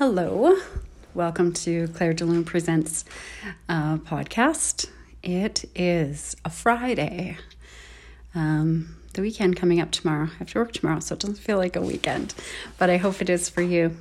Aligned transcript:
Hello, 0.00 0.56
welcome 1.12 1.52
to 1.52 1.86
Claire 1.88 2.14
DeLune 2.14 2.46
Presents 2.46 3.04
uh, 3.68 3.98
podcast. 3.98 4.88
It 5.22 5.66
is 5.74 6.34
a 6.42 6.48
Friday. 6.48 7.36
Um, 8.34 8.96
the 9.12 9.20
weekend 9.20 9.58
coming 9.58 9.78
up 9.78 9.90
tomorrow. 9.90 10.28
I 10.32 10.38
have 10.38 10.52
to 10.52 10.58
work 10.58 10.72
tomorrow, 10.72 11.00
so 11.00 11.12
it 11.12 11.18
doesn't 11.18 11.36
feel 11.36 11.58
like 11.58 11.76
a 11.76 11.82
weekend, 11.82 12.34
but 12.78 12.88
I 12.88 12.96
hope 12.96 13.20
it 13.20 13.28
is 13.28 13.50
for 13.50 13.60
you. 13.60 13.94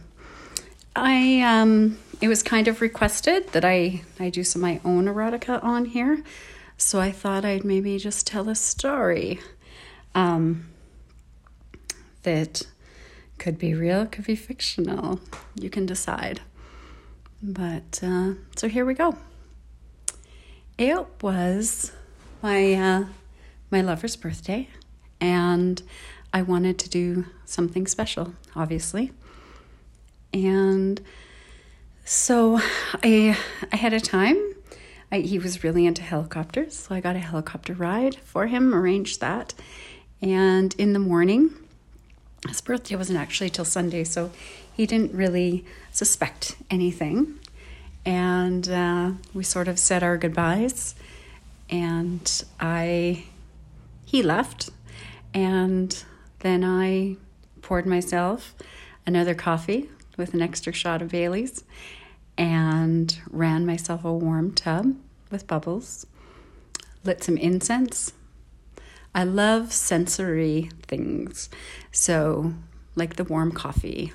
I 0.95 1.41
um, 1.41 1.97
it 2.21 2.29
was 2.29 2.43
kind 2.43 2.69
of 2.69 2.79
requested 2.79 3.49
that 3.49 3.65
I 3.65 4.03
I 4.21 4.29
do 4.29 4.45
some 4.45 4.63
of 4.63 4.69
my 4.69 4.79
own 4.85 5.03
erotica 5.03 5.61
on 5.61 5.83
here, 5.83 6.23
so 6.77 7.01
I 7.01 7.11
thought 7.11 7.43
I'd 7.43 7.65
maybe 7.65 7.97
just 7.97 8.25
tell 8.25 8.47
a 8.47 8.55
story 8.55 9.41
um, 10.15 10.69
that 12.23 12.67
could 13.39 13.57
be 13.57 13.73
real, 13.73 14.05
could 14.05 14.25
be 14.25 14.35
fictional. 14.35 15.19
You 15.55 15.69
can 15.69 15.85
decide. 15.85 16.41
But 17.41 17.99
uh, 18.03 18.33
so 18.55 18.67
here 18.67 18.85
we 18.85 18.93
go. 18.93 19.17
It 20.77 21.05
was 21.21 21.93
my 22.43 22.73
uh, 22.73 23.05
my 23.71 23.81
lover's 23.81 24.15
birthday, 24.15 24.69
and 25.19 25.81
I 26.33 26.41
wanted 26.41 26.77
to 26.79 26.89
do 26.89 27.25
something 27.45 27.87
special, 27.87 28.33
obviously. 28.55 29.11
And 30.33 31.01
so 32.05 32.59
I 33.03 33.37
I 33.71 33.75
had 33.75 33.93
a 33.93 33.99
time. 33.99 34.37
I, 35.11 35.21
he 35.21 35.39
was 35.39 35.63
really 35.63 35.87
into 35.87 36.03
helicopters, 36.03 36.77
so 36.77 36.93
I 36.93 36.99
got 36.99 37.15
a 37.15 37.19
helicopter 37.19 37.73
ride 37.73 38.15
for 38.17 38.45
him, 38.45 38.75
arranged 38.75 39.21
that. 39.21 39.55
And 40.21 40.75
in 40.77 40.93
the 40.93 40.99
morning, 40.99 41.51
his 42.47 42.61
birthday 42.61 42.95
wasn't 42.95 43.19
actually 43.19 43.49
till 43.49 43.65
Sunday, 43.65 44.03
so 44.03 44.31
he 44.73 44.85
didn't 44.85 45.13
really 45.13 45.65
suspect 45.91 46.55
anything. 46.69 47.39
And 48.05 48.67
uh, 48.69 49.11
we 49.33 49.43
sort 49.43 49.67
of 49.67 49.77
said 49.77 50.03
our 50.03 50.17
goodbyes, 50.17 50.95
and 51.69 52.43
I 52.59 53.25
he 54.05 54.23
left, 54.23 54.69
and 55.33 56.03
then 56.39 56.63
I 56.63 57.17
poured 57.61 57.85
myself 57.85 58.55
another 59.05 59.35
coffee 59.35 59.89
with 60.17 60.33
an 60.33 60.41
extra 60.41 60.73
shot 60.73 61.01
of 61.01 61.09
Bailey's, 61.09 61.63
and 62.37 63.19
ran 63.29 63.65
myself 63.65 64.05
a 64.05 64.13
warm 64.13 64.53
tub 64.53 64.95
with 65.29 65.45
bubbles, 65.45 66.07
lit 67.03 67.23
some 67.23 67.37
incense 67.37 68.13
I 69.13 69.23
love 69.23 69.73
sensory 69.73 70.69
things. 70.83 71.49
So, 71.91 72.53
like 72.95 73.15
the 73.15 73.23
warm 73.23 73.51
coffee, 73.51 74.13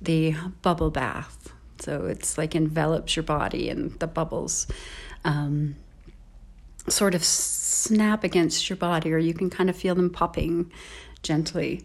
the 0.00 0.34
bubble 0.62 0.90
bath. 0.90 1.52
So, 1.80 2.06
it's 2.06 2.36
like 2.36 2.54
envelops 2.54 3.16
your 3.16 3.22
body 3.22 3.68
and 3.68 3.98
the 3.98 4.06
bubbles 4.06 4.66
um, 5.24 5.76
sort 6.88 7.14
of 7.14 7.24
snap 7.24 8.24
against 8.24 8.68
your 8.68 8.76
body, 8.76 9.12
or 9.12 9.18
you 9.18 9.34
can 9.34 9.50
kind 9.50 9.70
of 9.70 9.76
feel 9.76 9.94
them 9.94 10.10
popping 10.10 10.70
gently. 11.22 11.82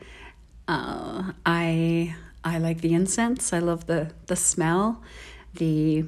Uh, 0.68 1.32
I 1.46 2.16
I 2.44 2.58
like 2.60 2.82
the 2.82 2.94
incense. 2.94 3.54
I 3.54 3.60
love 3.60 3.88
the 3.88 4.12
the 4.28 4.36
smell. 4.36 5.02
The 5.54 6.06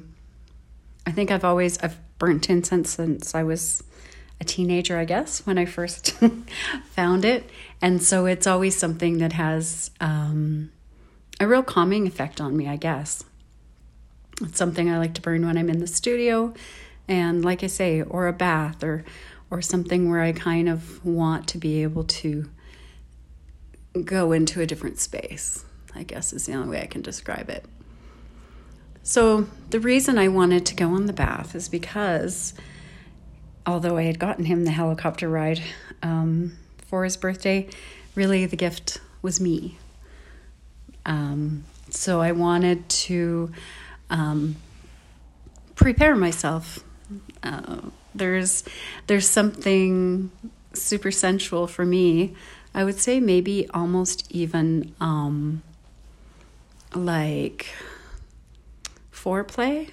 I 1.06 1.12
think 1.12 1.30
I've 1.30 1.44
always 1.44 1.78
I've 1.78 1.98
burnt 2.18 2.50
incense 2.50 2.90
since 2.90 3.34
I 3.34 3.42
was 3.42 3.82
a 4.40 4.44
teenager, 4.44 4.98
I 4.98 5.04
guess, 5.04 5.44
when 5.46 5.58
I 5.58 5.64
first 5.64 6.12
found 6.90 7.24
it. 7.24 7.48
And 7.82 8.02
so 8.02 8.26
it's 8.26 8.46
always 8.46 8.76
something 8.76 9.18
that 9.18 9.32
has 9.32 9.90
um, 10.00 10.70
a 11.40 11.46
real 11.46 11.62
calming 11.62 12.06
effect 12.06 12.40
on 12.40 12.56
me, 12.56 12.68
I 12.68 12.76
guess. 12.76 13.24
It's 14.40 14.58
something 14.58 14.88
I 14.90 14.98
like 14.98 15.14
to 15.14 15.20
burn 15.20 15.44
when 15.44 15.58
I'm 15.58 15.68
in 15.68 15.80
the 15.80 15.86
studio, 15.86 16.54
and 17.08 17.44
like 17.44 17.64
I 17.64 17.66
say, 17.66 18.02
or 18.02 18.28
a 18.28 18.32
bath, 18.32 18.84
or 18.84 19.04
or 19.50 19.62
something 19.62 20.10
where 20.10 20.20
I 20.20 20.32
kind 20.32 20.68
of 20.68 21.04
want 21.04 21.48
to 21.48 21.58
be 21.58 21.82
able 21.82 22.04
to 22.04 22.48
go 24.04 24.32
into 24.32 24.60
a 24.60 24.66
different 24.66 24.98
space. 24.98 25.64
I 25.94 26.02
guess 26.04 26.32
is 26.32 26.46
the 26.46 26.54
only 26.54 26.68
way 26.68 26.82
I 26.82 26.86
can 26.86 27.02
describe 27.02 27.50
it. 27.50 27.64
So 29.02 29.48
the 29.70 29.80
reason 29.80 30.18
I 30.18 30.28
wanted 30.28 30.66
to 30.66 30.76
go 30.76 30.90
on 30.90 31.06
the 31.06 31.12
bath 31.12 31.54
is 31.54 31.68
because 31.68 32.54
although 33.68 33.98
I 33.98 34.04
had 34.04 34.18
gotten 34.18 34.46
him 34.46 34.64
the 34.64 34.70
helicopter 34.70 35.28
ride 35.28 35.60
um, 36.02 36.56
for 36.86 37.04
his 37.04 37.18
birthday, 37.18 37.68
really 38.14 38.46
the 38.46 38.56
gift 38.56 38.98
was 39.20 39.40
me. 39.42 39.76
Um, 41.04 41.64
so 41.90 42.22
I 42.22 42.32
wanted 42.32 42.88
to 42.88 43.52
um, 44.08 44.56
prepare 45.74 46.16
myself. 46.16 46.82
Uh, 47.42 47.82
there's 48.14 48.64
there's 49.06 49.28
something 49.28 50.30
super 50.72 51.10
sensual 51.10 51.66
for 51.66 51.84
me. 51.84 52.34
I 52.74 52.84
would 52.84 52.98
say 52.98 53.20
maybe 53.20 53.68
almost 53.74 54.30
even 54.30 54.94
um, 54.98 55.62
like 56.94 57.66
foreplay 59.12 59.90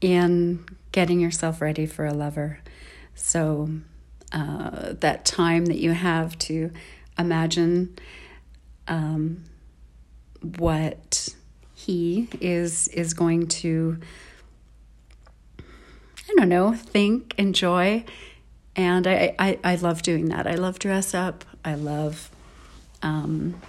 in 0.00 0.64
getting 0.92 1.18
yourself 1.18 1.60
ready 1.60 1.86
for 1.86 2.06
a 2.06 2.14
lover. 2.14 2.60
So, 3.20 3.70
uh, 4.32 4.94
that 5.00 5.24
time 5.24 5.66
that 5.66 5.78
you 5.78 5.92
have 5.92 6.38
to 6.38 6.70
imagine 7.18 7.96
um, 8.88 9.44
what 10.56 11.28
he 11.74 12.28
is 12.40 12.88
is 12.88 13.14
going 13.14 13.46
to 13.46 13.98
I 16.30 16.34
don't 16.36 16.48
know 16.48 16.74
think 16.74 17.34
enjoy. 17.38 18.04
And 18.76 19.06
I, 19.06 19.34
I, 19.38 19.58
I 19.64 19.74
love 19.76 20.02
doing 20.02 20.28
that. 20.28 20.46
I 20.46 20.54
love 20.54 20.78
dress 20.78 21.12
up. 21.12 21.44
I 21.64 21.74
love 21.74 22.30
um, 23.02 23.60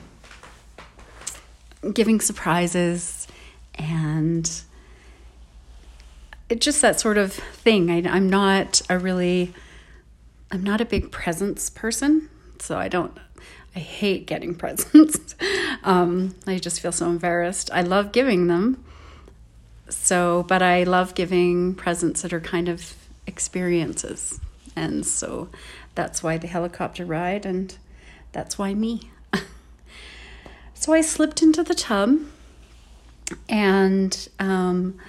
giving 1.93 2.21
surprises. 2.21 3.27
And 3.75 4.49
it 6.51 6.59
just 6.59 6.81
that 6.81 6.99
sort 6.99 7.17
of 7.17 7.31
thing. 7.31 7.89
I, 7.89 8.13
I'm 8.13 8.29
not 8.29 8.81
a 8.89 8.99
really, 8.99 9.53
I'm 10.51 10.61
not 10.61 10.81
a 10.81 10.85
big 10.85 11.09
presents 11.09 11.69
person, 11.69 12.29
so 12.59 12.77
I 12.77 12.89
don't. 12.89 13.17
I 13.73 13.79
hate 13.79 14.27
getting 14.27 14.53
presents. 14.63 15.33
um, 15.85 16.35
I 16.45 16.57
just 16.57 16.81
feel 16.81 16.91
so 16.91 17.09
embarrassed. 17.09 17.69
I 17.73 17.83
love 17.83 18.11
giving 18.11 18.47
them. 18.47 18.83
So, 19.87 20.43
but 20.43 20.61
I 20.61 20.83
love 20.83 21.15
giving 21.15 21.73
presents 21.73 22.21
that 22.21 22.33
are 22.33 22.41
kind 22.41 22.67
of 22.67 22.95
experiences. 23.25 24.41
And 24.75 25.05
so 25.05 25.47
that's 25.95 26.21
why 26.21 26.37
the 26.37 26.47
helicopter 26.47 27.05
ride, 27.05 27.45
and 27.45 27.77
that's 28.33 28.57
why 28.57 28.73
me. 28.73 29.09
so 30.73 30.91
I 30.91 30.99
slipped 30.99 31.41
into 31.41 31.63
the 31.63 31.75
tub 31.75 32.19
and 33.47 34.27
um, 34.37 34.99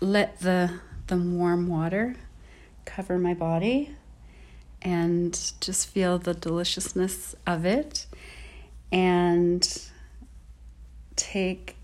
let 0.00 0.40
the 0.40 0.80
the 1.08 1.16
warm 1.16 1.68
water 1.68 2.16
cover 2.84 3.18
my 3.18 3.34
body 3.34 3.94
and 4.80 5.52
just 5.60 5.88
feel 5.88 6.18
the 6.18 6.32
deliciousness 6.32 7.34
of 7.46 7.66
it 7.66 8.06
and 8.90 9.88
take 11.16 11.76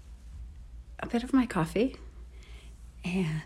a 1.01 1.07
bit 1.07 1.23
of 1.23 1.33
my 1.33 1.45
coffee 1.45 1.97
and 3.05 3.43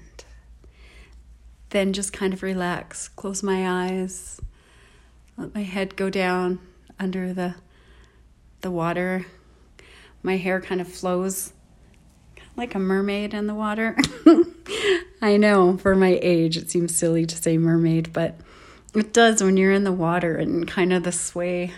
then 1.70 1.92
just 1.92 2.12
kind 2.12 2.32
of 2.32 2.42
relax 2.42 3.08
close 3.08 3.42
my 3.42 3.88
eyes 3.88 4.40
let 5.36 5.54
my 5.54 5.62
head 5.62 5.96
go 5.96 6.08
down 6.08 6.60
under 6.98 7.32
the 7.32 7.54
the 8.60 8.70
water 8.70 9.26
my 10.22 10.36
hair 10.36 10.60
kind 10.60 10.80
of 10.80 10.86
flows 10.86 11.52
like 12.56 12.74
a 12.74 12.78
mermaid 12.78 13.32
in 13.34 13.46
the 13.46 13.54
water. 13.54 13.96
I 15.22 15.36
know 15.36 15.76
for 15.76 15.94
my 15.94 16.18
age 16.22 16.56
it 16.56 16.70
seems 16.70 16.96
silly 16.96 17.26
to 17.26 17.36
say 17.36 17.58
mermaid, 17.58 18.12
but 18.12 18.36
it 18.94 19.12
does 19.12 19.42
when 19.42 19.56
you're 19.56 19.72
in 19.72 19.84
the 19.84 19.92
water 19.92 20.36
and 20.36 20.66
kind 20.66 20.92
of 20.92 21.02
the 21.04 21.12
sway 21.12 21.72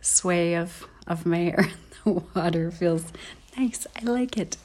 sway 0.00 0.54
of 0.54 0.86
of 1.06 1.24
my 1.24 1.38
hair 1.38 1.70
in 2.04 2.14
the 2.14 2.22
water 2.34 2.70
feels 2.70 3.04
nice. 3.56 3.86
I 4.00 4.04
like 4.04 4.36
it. 4.36 4.56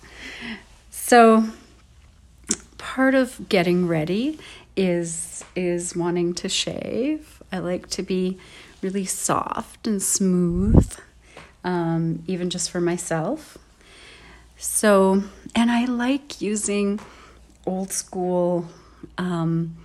So 0.91 1.49
part 2.77 3.15
of 3.15 3.47
getting 3.49 3.87
ready 3.87 4.39
is 4.75 5.45
is 5.55 5.95
wanting 5.95 6.33
to 6.35 6.49
shave. 6.49 7.41
I 7.51 7.59
like 7.59 7.89
to 7.91 8.03
be 8.03 8.37
really 8.81 9.05
soft 9.05 9.87
and 9.87 10.01
smooth, 10.01 10.97
um, 11.63 12.23
even 12.27 12.49
just 12.49 12.69
for 12.69 12.81
myself. 12.81 13.57
So, 14.57 15.23
and 15.55 15.71
I 15.71 15.85
like 15.85 16.41
using 16.41 16.99
old 17.67 17.91
school 17.91 18.65
um, 19.17 19.75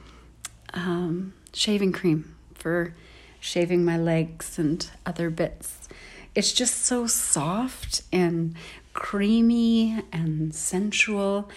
um, 0.73 1.34
shaving 1.52 1.93
cream 1.93 2.34
for 2.55 2.94
shaving 3.40 3.84
my 3.84 3.99
legs 3.99 4.58
and 4.58 4.88
other 5.05 5.29
bits. 5.29 5.88
It's 6.34 6.52
just 6.52 6.84
so 6.87 7.06
soft 7.06 8.02
and 8.12 8.55
creamy 8.94 10.02
and 10.12 10.55
sensual. 10.55 11.50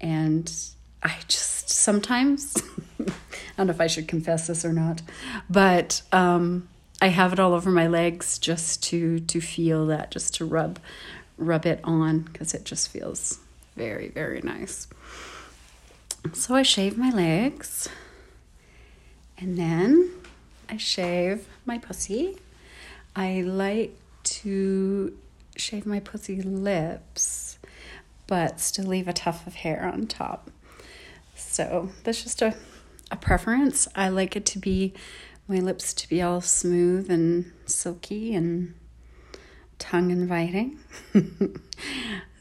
And 0.00 0.50
I 1.02 1.16
just 1.28 1.68
sometimes, 1.68 2.56
I 3.00 3.04
don't 3.56 3.66
know 3.66 3.72
if 3.72 3.80
I 3.80 3.88
should 3.88 4.08
confess 4.08 4.46
this 4.46 4.64
or 4.64 4.72
not, 4.72 5.02
but 5.50 6.02
um, 6.12 6.68
I 7.00 7.08
have 7.08 7.32
it 7.32 7.40
all 7.40 7.52
over 7.52 7.70
my 7.70 7.88
legs 7.88 8.38
just 8.38 8.82
to 8.84 9.18
to 9.20 9.40
feel 9.40 9.86
that, 9.86 10.12
just 10.12 10.34
to 10.36 10.44
rub 10.44 10.78
rub 11.36 11.66
it 11.66 11.80
on 11.82 12.20
because 12.20 12.54
it 12.54 12.64
just 12.64 12.88
feels 12.88 13.40
very 13.76 14.08
very 14.08 14.40
nice. 14.42 14.86
So 16.30 16.54
I 16.54 16.62
shave 16.62 16.96
my 16.96 17.10
legs, 17.10 17.88
and 19.36 19.58
then 19.58 20.10
I 20.68 20.76
shave 20.76 21.46
my 21.66 21.78
pussy. 21.78 22.38
I 23.14 23.42
like 23.42 23.94
to 24.24 25.16
shave 25.56 25.84
my 25.84 26.00
pussy 26.00 26.40
lips, 26.40 27.58
but 28.26 28.60
still 28.60 28.86
leave 28.86 29.08
a 29.08 29.12
tuft 29.12 29.46
of 29.46 29.56
hair 29.56 29.84
on 29.92 30.06
top. 30.06 30.50
So 31.34 31.90
that's 32.04 32.22
just 32.22 32.40
a, 32.40 32.54
a 33.10 33.16
preference. 33.16 33.86
I 33.94 34.08
like 34.08 34.34
it 34.34 34.46
to 34.46 34.58
be 34.58 34.94
my 35.48 35.58
lips 35.58 35.92
to 35.92 36.08
be 36.08 36.22
all 36.22 36.40
smooth 36.40 37.10
and 37.10 37.52
silky 37.66 38.34
and 38.34 38.74
tongue 39.78 40.10
inviting. 40.10 40.78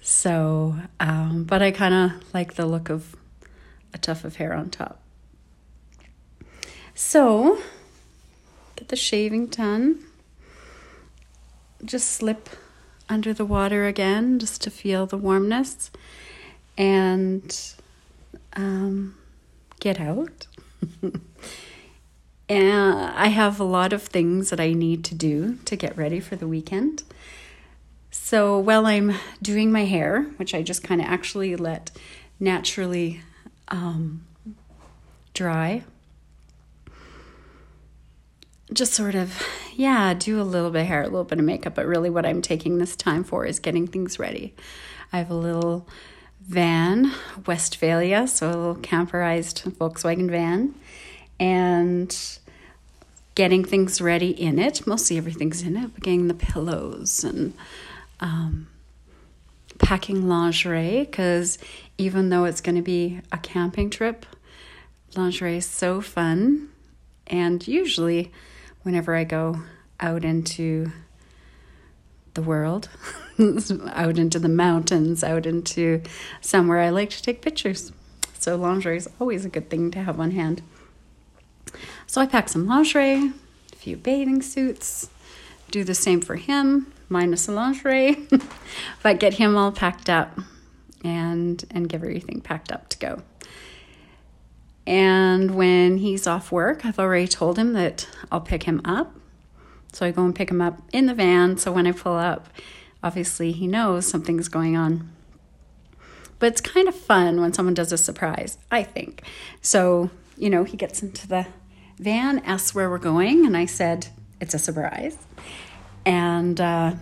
so, 0.02 0.76
um, 1.00 1.44
but 1.44 1.62
I 1.62 1.72
kind 1.72 1.94
of 1.94 2.34
like 2.34 2.54
the 2.54 2.66
look 2.66 2.90
of 2.90 3.16
a 3.94 3.98
tuft 3.98 4.24
of 4.24 4.38
hair 4.38 4.54
on 4.54 4.70
top. 4.70 5.02
So, 6.94 7.60
get 8.76 8.90
the 8.90 8.96
shaving 8.96 9.48
done. 9.48 10.00
Just 11.84 12.10
slip 12.10 12.50
under 13.10 13.34
the 13.34 13.46
water 13.46 13.88
again 13.88 14.40
just 14.40 14.62
to 14.62 14.70
feel 14.70 15.06
the 15.06 15.18
warmness 15.18 15.92
and 16.78 17.76
um, 18.54 19.18
get 19.80 20.00
out. 20.00 20.48
and 22.50 23.12
I 23.16 23.28
have 23.28 23.60
a 23.60 23.66
lot 23.66 23.94
of 23.94 24.04
things 24.04 24.50
that 24.50 24.60
I 24.60 24.74
need 24.74 25.04
to 25.06 25.16
do 25.16 25.56
to 25.66 25.76
get 25.76 25.98
ready 25.98 26.20
for 26.20 26.36
the 26.36 26.48
weekend. 26.48 27.04
So 28.12 28.60
while 28.60 28.86
I'm 28.86 29.16
doing 29.42 29.72
my 29.72 29.86
hair, 29.86 30.24
which 30.38 30.54
I 30.54 30.62
just 30.62 30.84
kind 30.84 31.02
of 31.02 31.08
actually 31.08 31.56
let 31.56 31.92
naturally 32.40 33.22
um, 33.72 34.26
dry, 35.34 35.84
just 38.72 38.94
sort 38.94 39.16
of, 39.16 39.42
yeah, 39.76 40.14
do 40.14 40.40
a 40.40 40.44
little 40.44 40.70
bit 40.70 40.82
of 40.82 40.88
hair, 40.88 41.02
a 41.02 41.06
little 41.06 41.24
bit 41.24 41.40
of 41.40 41.46
makeup, 41.46 41.76
but 41.76 41.86
really 41.86 42.10
what 42.10 42.26
I'm 42.26 42.42
taking 42.42 42.78
this 42.78 42.96
time 42.96 43.24
for 43.24 43.46
is 43.46 43.60
getting 43.60 43.88
things 43.88 44.20
ready. 44.20 44.54
I 45.12 45.18
have 45.18 45.30
a 45.30 45.36
little 45.36 45.88
van, 46.42 47.12
Westfalia, 47.46 48.28
so 48.28 48.48
a 48.48 48.50
little 48.50 48.76
camperized 48.76 49.64
Volkswagen 49.78 50.30
van, 50.30 50.76
and 51.40 52.40
getting 53.36 53.64
things 53.64 54.02
ready 54.02 54.30
in 54.30 54.60
it. 54.60 54.86
Mostly 54.86 55.18
everything's 55.18 55.64
in 55.64 55.76
it, 55.78 55.94
but 55.94 56.04
getting 56.04 56.28
the 56.28 56.34
pillows 56.34 57.24
and 57.24 57.54
um, 58.20 58.68
packing 59.78 60.28
lingerie, 60.28 61.02
because 61.02 61.58
even 61.98 62.30
though 62.30 62.46
it's 62.46 62.62
going 62.62 62.76
to 62.76 62.82
be 62.82 63.22
a 63.32 63.38
camping 63.38 63.90
trip, 63.90 64.26
lingerie 65.16 65.58
is 65.58 65.66
so 65.66 66.02
fun. 66.02 66.70
And 67.28 67.66
usually, 67.68 68.32
whenever 68.84 69.16
I 69.16 69.24
go 69.24 69.62
out 70.00 70.26
into 70.26 70.92
the 72.34 72.42
world, 72.42 72.90
out 73.40 74.18
into 74.18 74.40
the 74.40 74.50
mountains, 74.50 75.24
out 75.24 75.46
into 75.46 76.02
somewhere 76.40 76.80
I 76.80 76.90
like 76.90 77.10
to 77.12 77.22
take 77.22 77.42
pictures. 77.42 77.92
So 78.40 78.56
lingerie 78.56 78.98
is 78.98 79.10
always 79.20 79.46
a 79.46 79.50
good 79.50 79.70
thing 79.70 79.92
to 79.92 80.04
have 80.04 80.20
on 80.20 80.32
hand. 80.32 80.62
So 82.08 82.22
I 82.22 82.26
pack 82.26 82.50
some 82.50 82.66
lingerie, 82.66 83.32
a 83.72 83.76
few 83.76 83.98
bathing 83.98 84.42
suits, 84.42 85.10
do 85.70 85.84
the 85.84 85.94
same 85.94 86.22
for 86.22 86.36
him, 86.36 86.92
minus 87.12 87.46
the 87.46 87.52
lingerie, 87.52 88.28
but 89.04 89.20
get 89.20 89.36
him 89.36 89.56
all 89.56 89.72
packed 89.72 90.10
up 90.10 90.40
and 91.04 91.64
and 91.70 91.90
get 91.90 92.02
everything 92.02 92.42
packed 92.42 92.72
up 92.72 92.90
to 92.90 92.98
go. 92.98 93.22
And 94.88 95.56
when 95.56 95.98
he's 95.98 96.26
off 96.26 96.52
work, 96.52 96.86
I've 96.86 96.98
already 96.98 97.28
told 97.28 97.60
him 97.60 97.74
that 97.74 98.08
I'll 98.32 98.42
pick 98.42 98.64
him 98.64 98.82
up 98.84 99.14
so 99.94 100.06
I 100.06 100.12
go 100.12 100.24
and 100.24 100.36
pick 100.36 100.50
him 100.50 100.62
up 100.62 100.82
in 100.94 101.06
the 101.06 101.14
van. 101.14 101.58
So 101.58 101.72
when 101.72 101.86
I 101.86 101.92
pull 101.92 102.16
up, 102.16 102.48
obviously 103.04 103.52
he 103.52 103.68
knows 103.68 104.06
something's 104.06 104.48
going 104.48 104.78
on. 104.78 105.12
But 106.40 106.48
it's 106.48 106.62
kind 106.62 106.88
of 106.88 106.96
fun 106.96 107.42
when 107.42 107.54
someone 107.54 107.74
does 107.74 107.92
a 107.92 107.98
surprise, 107.98 108.58
I 108.72 108.84
think. 108.84 109.24
So, 109.62 110.10
you 110.38 110.50
know, 110.50 110.64
he 110.64 110.78
gets 110.78 111.04
into 111.04 111.28
the 111.28 111.48
van, 112.00 112.40
asks 112.40 112.74
where 112.74 112.90
we're 112.90 112.98
going, 112.98 113.46
and 113.46 113.56
I 113.56 113.66
said, 113.66 114.08
it's 114.40 114.56
a 114.56 114.60
surprise. 114.60 115.18
And 116.06 116.60
uh, 116.60 116.96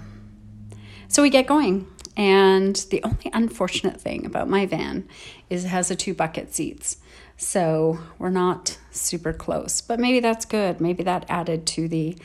so 1.07 1.21
we 1.21 1.29
get 1.29 1.47
going. 1.47 1.87
And 2.17 2.75
the 2.89 3.01
only 3.03 3.31
unfortunate 3.31 4.01
thing 4.01 4.25
about 4.25 4.49
my 4.49 4.65
van 4.65 5.07
is 5.49 5.65
it 5.65 5.69
has 5.69 5.89
a 5.89 5.95
two 5.95 6.13
bucket 6.13 6.53
seats. 6.53 6.97
So 7.37 7.99
we're 8.17 8.29
not 8.29 8.77
super 8.91 9.31
close, 9.31 9.79
but 9.79 9.99
maybe 9.99 10.19
that's 10.19 10.43
good. 10.43 10.81
Maybe 10.81 11.03
that 11.03 11.25
added 11.29 11.65
to 11.67 11.87
the 11.87 12.17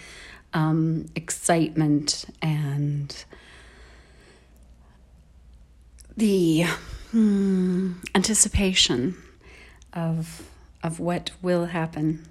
um, 0.53 1.07
excitement 1.15 2.25
and 2.43 3.25
the 6.17 6.65
hmm, 7.11 7.93
anticipation 8.15 9.17
of 9.93 10.49
of 10.83 11.01
what 11.01 11.31
will 11.41 11.67
happen 11.67 12.27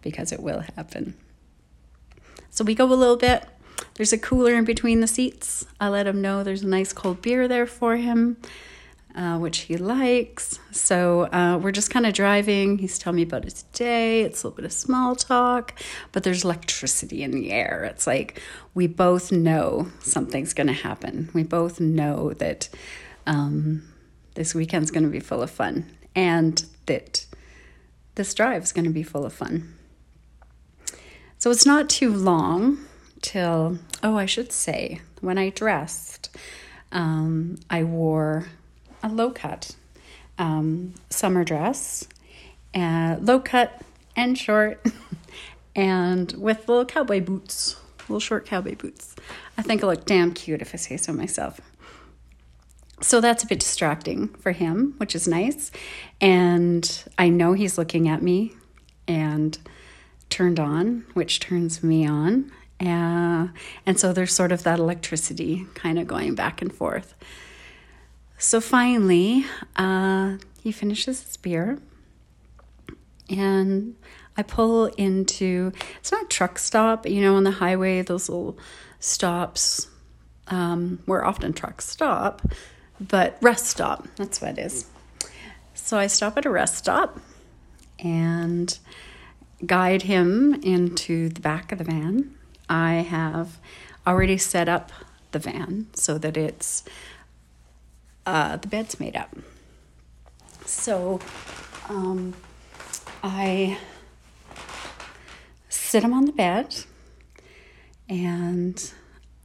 because 0.00 0.30
it 0.32 0.40
will 0.40 0.60
happen. 0.76 1.14
So 2.50 2.64
we 2.64 2.74
go 2.74 2.84
a 2.84 2.94
little 2.94 3.16
bit. 3.16 3.44
There's 4.00 4.14
a 4.14 4.18
cooler 4.18 4.54
in 4.54 4.64
between 4.64 5.00
the 5.00 5.06
seats. 5.06 5.66
I 5.78 5.88
let 5.88 6.06
him 6.06 6.22
know 6.22 6.42
there's 6.42 6.62
a 6.62 6.66
nice 6.66 6.90
cold 6.90 7.20
beer 7.20 7.46
there 7.46 7.66
for 7.66 7.96
him 7.96 8.38
uh, 9.14 9.36
which 9.36 9.58
he 9.58 9.76
likes. 9.76 10.58
So 10.70 11.24
uh, 11.24 11.58
we're 11.62 11.70
just 11.70 11.90
kind 11.90 12.06
of 12.06 12.14
driving. 12.14 12.78
He's 12.78 12.98
telling 12.98 13.16
me 13.16 13.24
about 13.24 13.44
his 13.44 13.64
day. 13.74 14.22
It's 14.22 14.42
a 14.42 14.46
little 14.46 14.56
bit 14.56 14.64
of 14.64 14.72
small 14.72 15.14
talk, 15.16 15.78
but 16.12 16.22
there's 16.22 16.44
electricity 16.44 17.22
in 17.22 17.32
the 17.32 17.52
air. 17.52 17.84
It's 17.84 18.06
like 18.06 18.40
we 18.72 18.86
both 18.86 19.30
know 19.30 19.88
something's 20.00 20.54
going 20.54 20.68
to 20.68 20.72
happen. 20.72 21.28
We 21.34 21.42
both 21.42 21.78
know 21.78 22.32
that 22.32 22.70
um, 23.26 23.82
this 24.34 24.54
weekend's 24.54 24.90
going 24.90 25.04
to 25.04 25.10
be 25.10 25.20
full 25.20 25.42
of 25.42 25.50
fun 25.50 25.94
and 26.14 26.64
that 26.86 27.26
this 28.14 28.32
drive's 28.32 28.72
going 28.72 28.86
to 28.86 28.90
be 28.90 29.02
full 29.02 29.26
of 29.26 29.34
fun. 29.34 29.74
So 31.36 31.50
it's 31.50 31.66
not 31.66 31.90
too 31.90 32.14
long 32.14 32.86
till, 33.22 33.78
oh, 34.02 34.16
I 34.16 34.26
should 34.26 34.52
say, 34.52 35.00
when 35.20 35.38
I 35.38 35.50
dressed, 35.50 36.36
um, 36.92 37.58
I 37.68 37.84
wore 37.84 38.46
a 39.02 39.08
low 39.08 39.30
cut 39.30 39.74
um, 40.38 40.94
summer 41.10 41.44
dress, 41.44 42.08
uh, 42.74 43.16
low 43.20 43.40
cut 43.40 43.80
and 44.16 44.36
short, 44.36 44.84
and 45.76 46.32
with 46.32 46.68
little 46.68 46.86
cowboy 46.86 47.20
boots, 47.20 47.76
little 48.02 48.20
short 48.20 48.46
cowboy 48.46 48.74
boots. 48.74 49.14
I 49.58 49.62
think 49.62 49.84
I 49.84 49.86
look 49.86 50.06
damn 50.06 50.32
cute 50.32 50.62
if 50.62 50.74
I 50.74 50.78
say 50.78 50.96
so 50.96 51.12
myself. 51.12 51.60
So 53.02 53.20
that's 53.20 53.44
a 53.44 53.46
bit 53.46 53.60
distracting 53.60 54.28
for 54.28 54.52
him, 54.52 54.94
which 54.98 55.14
is 55.14 55.28
nice. 55.28 55.70
And 56.20 57.04
I 57.18 57.28
know 57.28 57.52
he's 57.52 57.78
looking 57.78 58.08
at 58.08 58.22
me 58.22 58.54
and 59.08 59.56
turned 60.28 60.60
on, 60.60 61.04
which 61.14 61.40
turns 61.40 61.82
me 61.82 62.06
on. 62.06 62.52
Uh, 62.80 63.48
and 63.84 63.98
so 64.00 64.12
there's 64.12 64.32
sort 64.32 64.52
of 64.52 64.62
that 64.62 64.78
electricity 64.78 65.66
kind 65.74 65.98
of 65.98 66.06
going 66.06 66.34
back 66.34 66.62
and 66.62 66.72
forth. 66.72 67.14
So 68.38 68.60
finally, 68.60 69.44
uh, 69.76 70.38
he 70.62 70.72
finishes 70.72 71.22
his 71.22 71.36
beer, 71.36 71.78
and 73.28 73.96
I 74.36 74.42
pull 74.42 74.86
into 74.86 75.72
it's 75.98 76.10
not 76.10 76.30
truck 76.30 76.58
stop, 76.58 77.06
you 77.06 77.20
know, 77.20 77.36
on 77.36 77.44
the 77.44 77.50
highway, 77.50 78.00
those 78.00 78.30
little 78.30 78.58
stops 78.98 79.88
um, 80.48 81.00
where 81.04 81.24
often 81.24 81.52
trucks 81.52 81.86
stop, 81.86 82.40
but 82.98 83.36
rest 83.42 83.66
stop, 83.66 84.08
that's 84.16 84.40
what 84.40 84.58
it 84.58 84.58
is. 84.58 84.86
So 85.74 85.98
I 85.98 86.06
stop 86.06 86.38
at 86.38 86.46
a 86.46 86.50
rest 86.50 86.76
stop 86.76 87.20
and 87.98 88.78
guide 89.66 90.02
him 90.02 90.54
into 90.62 91.28
the 91.28 91.40
back 91.40 91.72
of 91.72 91.78
the 91.78 91.84
van. 91.84 92.34
I 92.70 92.94
have 93.02 93.58
already 94.06 94.38
set 94.38 94.68
up 94.68 94.92
the 95.32 95.40
van 95.40 95.88
so 95.92 96.16
that 96.18 96.36
it's 96.36 96.84
uh, 98.24 98.56
the 98.56 98.68
bed's 98.68 99.00
made 99.00 99.16
up. 99.16 99.36
So 100.64 101.18
um, 101.88 102.34
I 103.24 103.76
sit 105.68 106.04
him 106.04 106.14
on 106.14 106.26
the 106.26 106.32
bed 106.32 106.84
and 108.08 108.92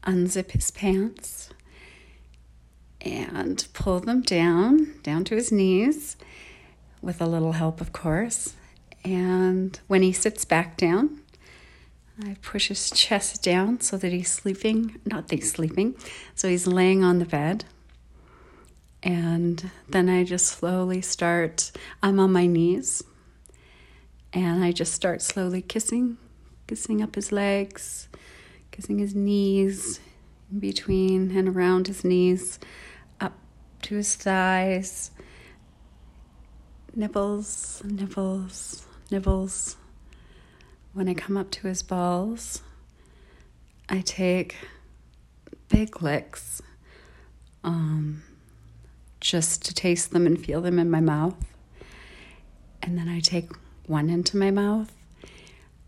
unzip 0.04 0.52
his 0.52 0.70
pants 0.70 1.50
and 3.02 3.68
pull 3.74 4.00
them 4.00 4.22
down, 4.22 5.00
down 5.02 5.24
to 5.26 5.36
his 5.36 5.52
knees, 5.52 6.16
with 7.02 7.22
a 7.22 7.26
little 7.26 7.54
help, 7.54 7.82
of 7.82 7.92
course. 7.92 8.56
And 9.04 9.80
when 9.88 10.02
he 10.02 10.12
sits 10.12 10.46
back 10.46 10.78
down, 10.78 11.22
I 12.24 12.38
push 12.42 12.70
his 12.70 12.90
chest 12.92 13.44
down 13.44 13.82
so 13.82 13.98
that 13.98 14.14
he's 14.14 14.32
sleeping, 14.32 15.02
not 15.06 15.28
that 15.28 15.40
he's 15.40 15.52
sleeping, 15.52 15.96
so 16.34 16.48
he's 16.48 16.66
laying 16.66 17.04
on 17.04 17.20
the 17.20 17.26
bed. 17.26 17.66
And 19.04 19.70
then 19.90 20.10
I 20.10 20.24
just 20.24 20.46
slowly 20.46 21.02
start, 21.02 21.72
I'm 22.02 22.20
on 22.20 22.32
my 22.32 22.48
knees, 22.48 23.04
and 24.32 24.64
I 24.64 24.72
just 24.72 24.94
start 24.94 25.22
slowly 25.22 25.62
kissing, 25.62 26.18
kissing 26.68 27.02
up 27.02 27.16
his 27.16 27.32
legs, 27.32 28.08
kissing 28.72 28.98
his 28.98 29.14
knees, 29.14 30.00
in 30.52 30.60
between 30.60 31.38
and 31.38 31.50
around 31.50 31.88
his 31.88 32.04
knees, 32.06 32.60
up 33.20 33.34
to 33.84 33.96
his 33.96 34.16
thighs, 34.16 35.12
nipples, 36.96 37.82
nipples, 37.86 38.86
nibbles. 39.12 39.76
When 40.96 41.10
I 41.10 41.14
come 41.14 41.36
up 41.36 41.52
to 41.52 41.68
his 41.68 41.84
balls, 41.84 42.62
I 43.90 44.00
take 44.00 44.56
big 45.68 46.02
licks 46.02 46.62
um, 47.66 48.24
just 49.20 49.66
to 49.66 49.74
taste 49.74 50.12
them 50.12 50.26
and 50.26 50.42
feel 50.42 50.62
them 50.62 50.80
in 50.80 50.90
my 50.90 51.02
mouth. 51.02 51.36
And 52.82 52.98
then 52.98 53.10
I 53.10 53.20
take 53.20 53.50
one 53.88 54.10
into 54.10 54.38
my 54.38 54.52
mouth 54.52 54.90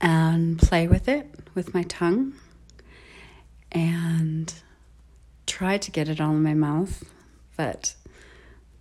and 0.01 0.59
play 0.59 0.89
with 0.89 1.07
it 1.07 1.33
with 1.55 1.73
my 1.73 1.83
tongue 1.83 2.33
and 3.71 4.53
try 5.45 5.77
to 5.77 5.89
get 5.89 6.09
it 6.09 6.19
all 6.19 6.31
in 6.31 6.43
my 6.43 6.53
mouth, 6.53 7.05
but 7.55 7.95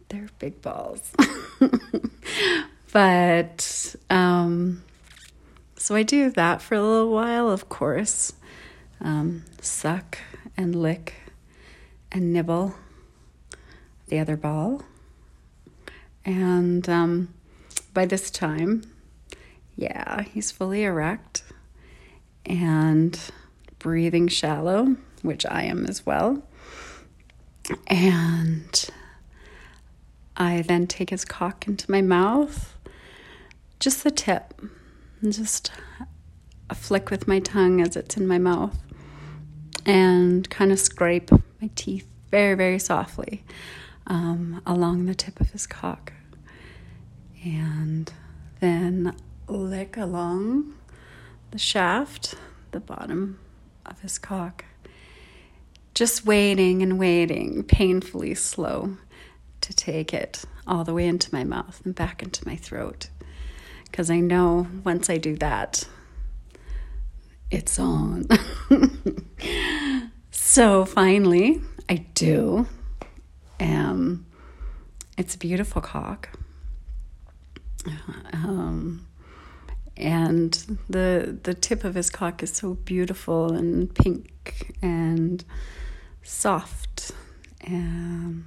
they're 0.08 0.26
big 0.40 0.60
balls. 0.60 1.12
but 2.92 3.94
um, 4.10 4.82
so 5.86 5.94
I 5.94 6.02
do 6.02 6.30
that 6.30 6.60
for 6.60 6.74
a 6.74 6.82
little 6.82 7.12
while, 7.12 7.48
of 7.48 7.68
course. 7.68 8.32
Um, 9.00 9.44
suck 9.60 10.18
and 10.56 10.74
lick 10.74 11.14
and 12.10 12.32
nibble 12.32 12.74
the 14.08 14.18
other 14.18 14.36
ball. 14.36 14.82
And 16.24 16.88
um, 16.88 17.32
by 17.94 18.04
this 18.04 18.32
time, 18.32 18.82
yeah, 19.76 20.22
he's 20.22 20.50
fully 20.50 20.82
erect 20.82 21.44
and 22.44 23.16
breathing 23.78 24.26
shallow, 24.26 24.96
which 25.22 25.46
I 25.46 25.62
am 25.62 25.86
as 25.86 26.04
well. 26.04 26.42
And 27.86 28.90
I 30.36 30.62
then 30.62 30.88
take 30.88 31.10
his 31.10 31.24
cock 31.24 31.68
into 31.68 31.88
my 31.88 32.02
mouth, 32.02 32.76
just 33.78 34.02
the 34.02 34.10
tip, 34.10 34.52
and 35.26 35.32
just 35.32 35.72
a 36.70 36.74
flick 36.76 37.10
with 37.10 37.26
my 37.26 37.40
tongue 37.40 37.80
as 37.80 37.96
it's 37.96 38.16
in 38.16 38.28
my 38.28 38.38
mouth, 38.38 38.78
and 39.84 40.48
kind 40.50 40.70
of 40.70 40.78
scrape 40.78 41.32
my 41.60 41.68
teeth 41.74 42.06
very, 42.30 42.54
very 42.54 42.78
softly 42.78 43.42
um, 44.06 44.62
along 44.64 45.06
the 45.06 45.16
tip 45.16 45.40
of 45.40 45.50
his 45.50 45.66
cock. 45.66 46.12
And 47.42 48.12
then 48.60 49.16
lick 49.48 49.96
along 49.96 50.74
the 51.50 51.58
shaft, 51.58 52.36
the 52.70 52.78
bottom 52.78 53.40
of 53.84 54.00
his 54.02 54.18
cock. 54.18 54.64
Just 55.92 56.24
waiting 56.24 56.84
and 56.84 57.00
waiting, 57.00 57.64
painfully 57.64 58.36
slow 58.36 58.96
to 59.60 59.74
take 59.74 60.14
it 60.14 60.44
all 60.68 60.84
the 60.84 60.94
way 60.94 61.08
into 61.08 61.34
my 61.34 61.42
mouth 61.42 61.82
and 61.84 61.96
back 61.96 62.22
into 62.22 62.46
my 62.46 62.54
throat. 62.54 63.08
Because 63.96 64.10
I 64.10 64.20
know 64.20 64.66
once 64.84 65.08
I 65.08 65.16
do 65.16 65.36
that, 65.36 65.88
it's 67.50 67.78
on. 67.78 68.28
so 70.30 70.84
finally, 70.84 71.62
I 71.88 72.04
do. 72.12 72.66
Um, 73.58 74.26
it's 75.16 75.34
a 75.34 75.38
beautiful 75.38 75.80
cock. 75.80 76.28
Um, 78.34 79.06
and 79.96 80.78
the 80.90 81.38
the 81.44 81.54
tip 81.54 81.82
of 81.82 81.94
his 81.94 82.10
cock 82.10 82.42
is 82.42 82.52
so 82.52 82.74
beautiful 82.74 83.54
and 83.54 83.94
pink 83.94 84.74
and 84.82 85.42
soft 86.22 87.12
and 87.62 88.44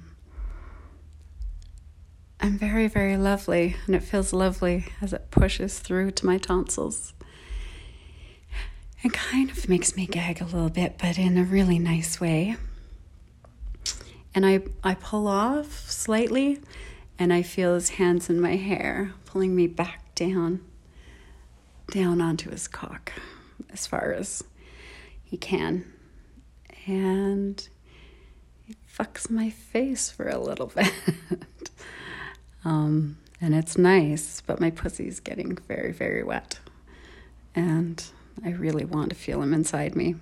and 2.40 2.58
very 2.58 2.88
very 2.88 3.16
lovely 3.16 3.76
and 3.86 3.94
it 3.94 4.02
feels 4.02 4.32
lovely 4.32 4.86
as 5.00 5.12
it 5.12 5.30
pushes 5.30 5.78
through 5.78 6.10
to 6.10 6.26
my 6.26 6.38
tonsils 6.38 7.12
it 9.02 9.12
kind 9.12 9.50
of 9.50 9.68
makes 9.68 9.96
me 9.96 10.06
gag 10.06 10.40
a 10.40 10.44
little 10.44 10.70
bit 10.70 10.96
but 10.98 11.18
in 11.18 11.38
a 11.38 11.44
really 11.44 11.78
nice 11.78 12.20
way 12.20 12.56
and 14.34 14.46
I 14.46 14.60
I 14.82 14.94
pull 14.94 15.26
off 15.26 15.90
slightly 15.90 16.60
and 17.18 17.32
I 17.32 17.42
feel 17.42 17.74
his 17.74 17.90
hands 17.90 18.30
in 18.30 18.40
my 18.40 18.56
hair 18.56 19.12
pulling 19.26 19.54
me 19.54 19.66
back 19.66 20.14
down 20.14 20.60
down 21.90 22.20
onto 22.20 22.50
his 22.50 22.68
cock 22.68 23.12
as 23.72 23.86
far 23.86 24.12
as 24.12 24.44
he 25.24 25.36
can. 25.36 25.84
And 26.86 27.68
he 28.64 28.76
fucks 28.92 29.30
my 29.30 29.50
face 29.50 30.10
for 30.10 30.28
a 30.28 30.38
little 30.38 30.66
bit. 30.74 30.92
Um, 32.64 33.16
and 33.40 33.54
it's 33.54 33.78
nice, 33.78 34.42
but 34.46 34.60
my 34.60 34.70
pussy's 34.70 35.20
getting 35.20 35.56
very, 35.68 35.92
very 35.92 36.22
wet. 36.22 36.58
And 37.54 38.04
I 38.44 38.50
really 38.50 38.84
want 38.84 39.10
to 39.10 39.16
feel 39.16 39.42
him 39.42 39.54
inside 39.54 39.96
me. 39.96 40.16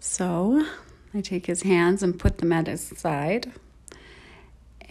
So 0.00 0.64
I 1.12 1.20
take 1.20 1.46
his 1.46 1.62
hands 1.62 2.02
and 2.02 2.18
put 2.18 2.38
them 2.38 2.52
at 2.52 2.66
his 2.66 2.82
side 2.82 3.52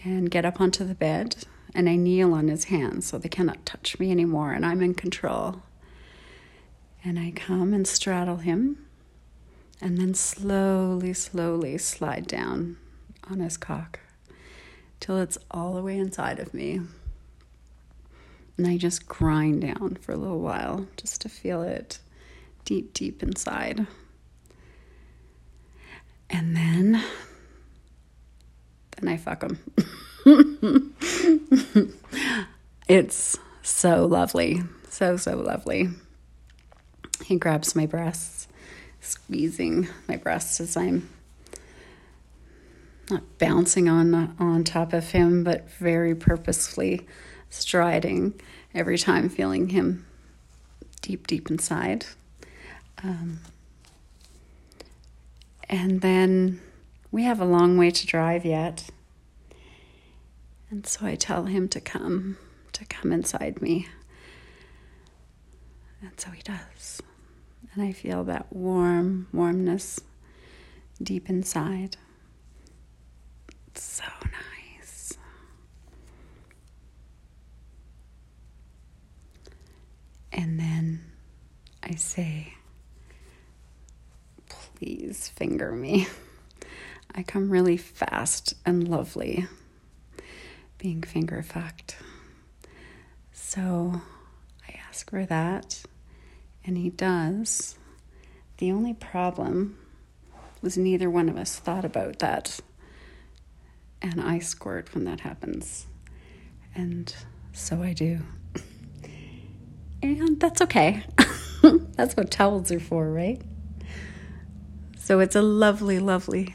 and 0.04 0.30
get 0.30 0.44
up 0.44 0.60
onto 0.60 0.84
the 0.84 0.94
bed 0.94 1.44
and 1.74 1.88
I 1.88 1.96
kneel 1.96 2.32
on 2.34 2.48
his 2.48 2.64
hands 2.64 3.06
so 3.06 3.18
they 3.18 3.28
cannot 3.28 3.66
touch 3.66 3.98
me 3.98 4.10
anymore 4.10 4.52
and 4.52 4.64
I'm 4.64 4.82
in 4.82 4.94
control. 4.94 5.62
And 7.04 7.18
I 7.18 7.32
come 7.34 7.72
and 7.72 7.86
straddle 7.86 8.36
him 8.36 8.86
and 9.80 9.98
then 9.98 10.14
slowly, 10.14 11.12
slowly 11.12 11.78
slide 11.78 12.26
down 12.26 12.76
on 13.30 13.40
his 13.40 13.56
cock 13.56 14.00
till 15.00 15.18
it's 15.18 15.38
all 15.50 15.74
the 15.74 15.82
way 15.82 15.98
inside 15.98 16.38
of 16.38 16.54
me. 16.54 16.80
And 18.56 18.66
I 18.66 18.76
just 18.76 19.06
grind 19.06 19.62
down 19.62 19.98
for 20.00 20.12
a 20.12 20.16
little 20.16 20.40
while 20.40 20.86
just 20.96 21.20
to 21.22 21.28
feel 21.28 21.62
it 21.62 22.00
deep, 22.64 22.92
deep 22.92 23.22
inside. 23.22 23.86
And 26.28 26.56
then, 26.56 27.02
then 28.96 29.08
I 29.08 29.16
fuck 29.16 29.42
him. 29.42 29.58
it's 32.88 33.38
so 33.62 34.04
lovely. 34.04 34.62
So, 34.90 35.16
so 35.16 35.36
lovely. 35.36 35.88
He 37.24 37.36
grabs 37.36 37.74
my 37.76 37.86
breasts, 37.86 38.48
squeezing 39.00 39.88
my 40.08 40.16
breasts 40.16 40.60
as 40.60 40.76
I'm 40.76 41.08
not 43.10 43.38
bouncing 43.38 43.88
on 43.88 44.14
on 44.38 44.64
top 44.64 44.92
of 44.92 45.10
him, 45.10 45.44
but 45.44 45.70
very 45.70 46.14
purposefully 46.14 47.06
striding 47.50 48.38
every 48.74 48.98
time, 48.98 49.28
feeling 49.28 49.70
him 49.70 50.06
deep, 51.00 51.26
deep 51.26 51.50
inside. 51.50 52.06
Um, 53.02 53.40
and 55.68 56.00
then 56.00 56.60
we 57.10 57.24
have 57.24 57.40
a 57.40 57.44
long 57.44 57.78
way 57.78 57.90
to 57.90 58.06
drive 58.06 58.44
yet. 58.44 58.90
And 60.70 60.86
so 60.86 61.06
I 61.06 61.14
tell 61.14 61.44
him 61.44 61.68
to 61.68 61.80
come, 61.80 62.36
to 62.72 62.84
come 62.84 63.12
inside 63.12 63.62
me. 63.62 63.88
And 66.02 66.18
so 66.18 66.30
he 66.30 66.42
does. 66.42 67.02
And 67.72 67.82
I 67.82 67.92
feel 67.92 68.24
that 68.24 68.52
warm 68.52 69.28
warmness 69.32 70.00
deep 71.02 71.28
inside. 71.30 71.96
So 73.78 74.04
nice. 74.24 75.16
And 80.32 80.58
then 80.58 81.00
I 81.82 81.94
say, 81.94 82.54
please 84.48 85.28
finger 85.28 85.72
me. 85.72 86.08
I 87.14 87.22
come 87.22 87.50
really 87.50 87.76
fast 87.76 88.54
and 88.66 88.86
lovely 88.86 89.46
being 90.78 91.02
finger 91.02 91.42
fucked. 91.42 91.96
So 93.32 94.02
I 94.68 94.78
ask 94.88 95.10
for 95.10 95.24
that, 95.26 95.82
and 96.64 96.76
he 96.76 96.90
does. 96.90 97.76
The 98.58 98.72
only 98.72 98.94
problem 98.94 99.78
was 100.62 100.76
neither 100.76 101.08
one 101.08 101.28
of 101.28 101.36
us 101.36 101.56
thought 101.58 101.84
about 101.84 102.18
that 102.18 102.60
and 104.02 104.20
I 104.20 104.38
squirt 104.38 104.94
when 104.94 105.04
that 105.04 105.20
happens. 105.20 105.86
And 106.74 107.14
so 107.52 107.82
I 107.82 107.92
do. 107.92 108.20
And 110.02 110.38
that's 110.38 110.62
okay. 110.62 111.02
that's 111.62 112.16
what 112.16 112.30
towels 112.30 112.70
are 112.70 112.80
for, 112.80 113.10
right? 113.10 113.40
So 114.96 115.20
it's 115.20 115.34
a 115.34 115.42
lovely, 115.42 115.98
lovely 115.98 116.54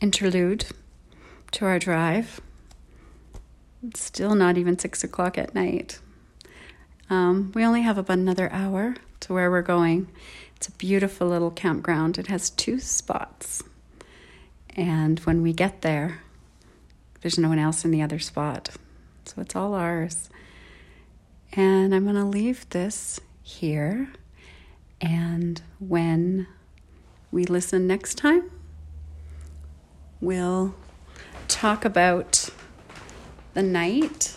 interlude 0.00 0.66
to 1.52 1.66
our 1.66 1.78
drive. 1.78 2.40
It's 3.82 4.02
still 4.02 4.34
not 4.34 4.56
even 4.56 4.78
six 4.78 5.04
o'clock 5.04 5.36
at 5.36 5.54
night. 5.54 5.98
Um, 7.10 7.52
we 7.54 7.64
only 7.64 7.82
have 7.82 7.98
about 7.98 8.18
another 8.18 8.50
hour 8.52 8.94
to 9.20 9.32
where 9.32 9.50
we're 9.50 9.62
going. 9.62 10.08
It's 10.56 10.68
a 10.68 10.72
beautiful 10.72 11.26
little 11.26 11.50
campground. 11.50 12.16
It 12.16 12.28
has 12.28 12.48
two 12.48 12.78
spots. 12.78 13.62
And 14.74 15.18
when 15.20 15.42
we 15.42 15.52
get 15.52 15.82
there, 15.82 16.22
there's 17.20 17.38
no 17.38 17.48
one 17.48 17.58
else 17.58 17.84
in 17.84 17.90
the 17.90 18.02
other 18.02 18.18
spot. 18.18 18.70
So 19.24 19.40
it's 19.42 19.54
all 19.54 19.74
ours. 19.74 20.30
And 21.52 21.94
I'm 21.94 22.04
going 22.04 22.16
to 22.16 22.24
leave 22.24 22.68
this 22.70 23.20
here. 23.42 24.08
And 25.00 25.60
when 25.78 26.46
we 27.30 27.44
listen 27.44 27.86
next 27.86 28.16
time, 28.16 28.50
we'll 30.20 30.74
talk 31.48 31.84
about 31.84 32.48
the 33.54 33.62
night 33.62 34.34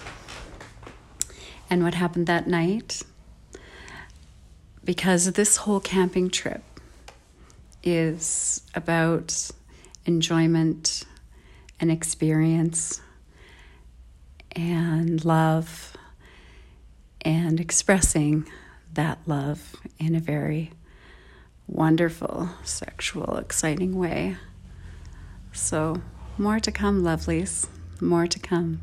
and 1.70 1.84
what 1.84 1.94
happened 1.94 2.28
that 2.28 2.48
night. 2.48 3.04
Because 4.84 5.32
this 5.32 5.58
whole 5.58 5.80
camping 5.80 6.30
trip 6.30 6.64
is 7.84 8.62
about 8.76 9.52
enjoyment 10.06 11.04
and 11.80 11.92
experience 11.92 13.02
and 14.52 15.24
love 15.26 15.96
and 17.22 17.60
expressing 17.60 18.48
that 18.94 19.20
love 19.26 19.76
in 20.00 20.16
a 20.16 20.20
very 20.20 20.72
wonderful, 21.68 22.50
sexual, 22.64 23.38
exciting 23.38 23.98
way. 23.98 24.38
So, 25.52 26.02
more 26.38 26.60
to 26.60 26.72
come, 26.72 27.02
lovelies. 27.02 27.68
More 28.02 28.28
to 28.28 28.40
come. 28.40 28.82